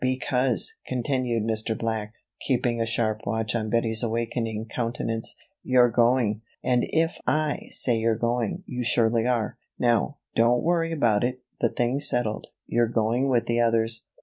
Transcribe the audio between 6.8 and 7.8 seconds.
if I